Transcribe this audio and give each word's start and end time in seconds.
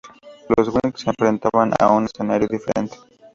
Los 0.57 0.69
whigs 0.69 1.01
se 1.01 1.11
enfrentaban 1.11 1.73
a 1.77 1.91
un 1.91 2.05
escenario 2.05 2.47
diferente. 2.47 2.97